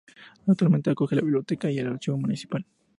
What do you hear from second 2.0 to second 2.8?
Municipal.